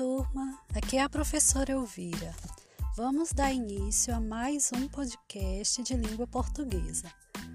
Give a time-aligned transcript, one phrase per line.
[0.00, 0.58] turma!
[0.74, 2.34] Aqui é a professora Elvira.
[2.96, 7.12] Vamos dar início a mais um podcast de língua portuguesa.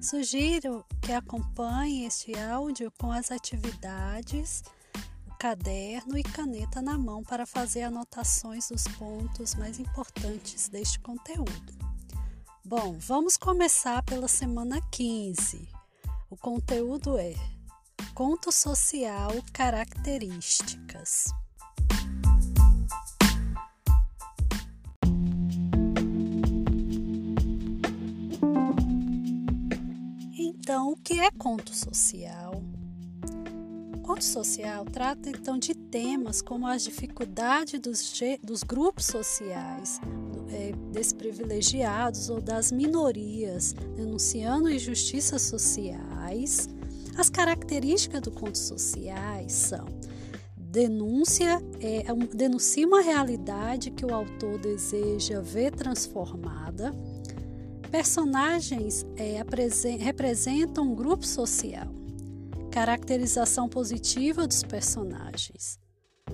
[0.00, 4.62] Sugiro que acompanhe este áudio com as atividades,
[5.26, 11.76] o caderno e caneta na mão para fazer anotações dos pontos mais importantes deste conteúdo.
[12.64, 15.68] Bom, vamos começar pela semana 15.
[16.30, 17.34] O conteúdo é
[18.14, 21.34] Conto social características.
[30.68, 32.62] Então, o que é conto social?
[34.02, 39.98] conto social trata então de temas como as dificuldades dos, dos grupos sociais,
[40.50, 46.68] é, desprivilegiados ou das minorias, denunciando injustiças sociais
[47.16, 49.86] as características do conto sociais são
[50.54, 56.94] denúncia, é, é denuncia uma realidade que o autor deseja ver transformada.
[57.90, 59.42] Personagens é,
[59.98, 61.88] representam um grupo social.
[62.70, 65.78] Caracterização positiva dos personagens.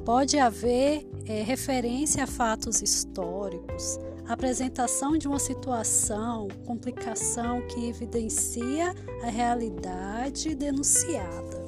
[0.04, 9.28] Pode haver é, referência a fatos históricos, apresentação de uma situação, complicação que evidencia a
[9.28, 11.63] realidade denunciada.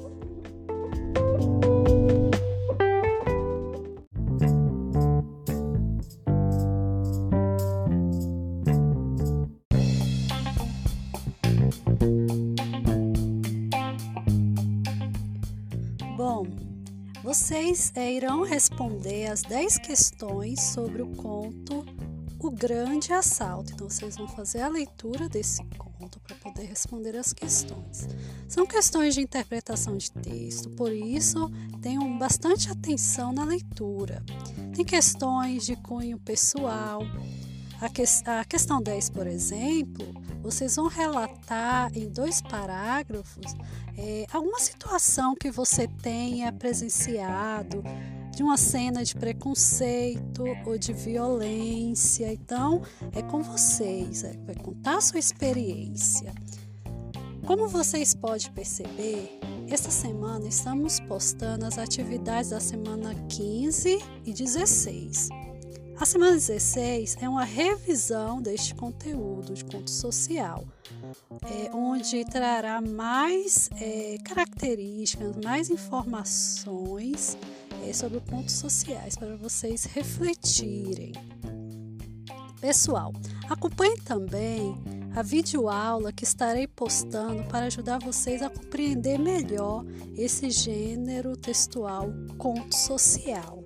[17.27, 21.85] Vocês é, irão responder as 10 questões sobre o conto
[22.39, 23.73] o grande assalto.
[23.73, 28.07] Então, vocês vão fazer a leitura desse conto para poder responder as questões.
[28.47, 34.23] São questões de interpretação de texto, por isso tenham bastante atenção na leitura.
[34.73, 37.01] Tem questões de cunho pessoal.
[37.79, 40.05] A, que, a questão 10, por exemplo,
[40.41, 43.53] vocês vão relatar em dois parágrafos
[43.97, 47.83] é, alguma situação que você tenha presenciado
[48.35, 52.31] de uma cena de preconceito ou de violência.
[52.31, 52.81] Então,
[53.13, 56.33] é com vocês, é, vai contar a sua experiência.
[57.45, 59.39] Como vocês podem perceber,
[59.69, 65.29] esta semana estamos postando as atividades da semana 15 e 16.
[65.99, 70.63] A semana 16 é uma revisão deste conteúdo de conto social,
[71.41, 77.35] é, onde trará mais é, características, mais informações
[77.83, 81.13] é, sobre pontos sociais para vocês refletirem.
[82.61, 83.11] Pessoal,
[83.49, 84.77] acompanhe também
[85.15, 89.83] a videoaula que estarei postando para ajudar vocês a compreender melhor
[90.15, 93.63] esse gênero textual conto social.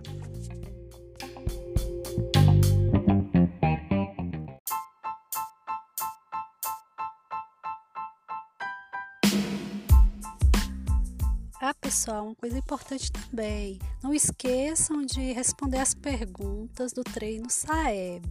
[11.63, 13.77] Ah, pessoal, uma coisa importante também.
[14.01, 18.25] Não esqueçam de responder as perguntas do treino Saeb.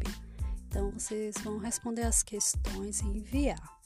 [0.67, 3.79] Então, vocês vão responder as questões e enviar.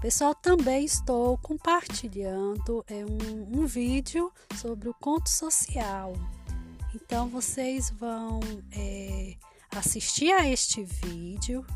[0.00, 6.12] Pessoal, também estou compartilhando é, um, um vídeo sobre o conto social.
[6.94, 8.38] Então, vocês vão
[8.70, 9.34] é,
[9.74, 11.66] assistir a este vídeo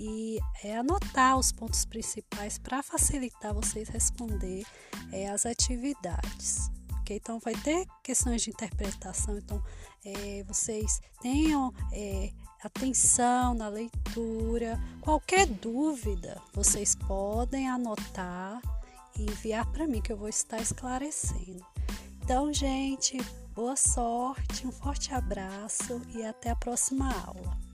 [0.00, 4.64] e é, anotar os pontos principais para facilitar vocês responder
[5.12, 6.70] é, as atividades.
[7.02, 7.18] Okay?
[7.18, 9.62] Então, vai ter questões de interpretação, então
[10.02, 12.30] é, vocês tenham é,
[12.64, 14.80] atenção na leitura.
[15.02, 18.62] Qualquer dúvida, vocês podem anotar
[19.18, 21.64] e enviar para mim que eu vou estar esclarecendo.
[22.22, 23.18] Então, gente,
[23.54, 27.69] boa sorte, um forte abraço e até a próxima aula.